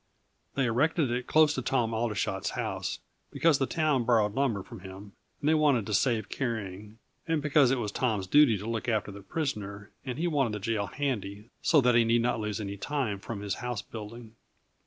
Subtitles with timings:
[0.55, 2.97] They erected it close to Tom Aldershot's house,
[3.29, 7.69] because the town borrowed lumber from him and they wanted to save carrying, and because
[7.69, 11.51] it was Tom's duty to look after the prisoner, and he wanted the jail handy,
[11.61, 14.35] so that he need not lose any time from his house building.